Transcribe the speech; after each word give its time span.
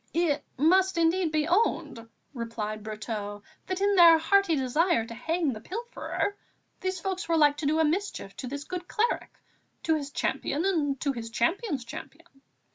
"It 0.15 0.43
must 0.57 0.97
indeed 0.97 1.31
be 1.31 1.47
owned," 1.47 2.09
replied 2.33 2.81
Brotteaux, 2.81 3.43
"that 3.67 3.81
in 3.81 3.93
their 3.95 4.17
hearty 4.17 4.55
desire 4.55 5.05
to 5.05 5.13
hang 5.13 5.53
the 5.53 5.61
pilferer, 5.61 6.35
these 6.79 6.99
folks 6.99 7.29
were 7.29 7.37
like 7.37 7.57
to 7.57 7.67
do 7.67 7.77
a 7.79 7.85
mischief 7.85 8.35
to 8.37 8.47
this 8.47 8.63
good 8.63 8.87
cleric, 8.87 9.37
to 9.83 9.93
his 9.93 10.09
champion 10.09 10.65
and 10.65 10.99
to 11.01 11.11
his 11.11 11.29
champion's 11.29 11.85
champion. 11.85 12.25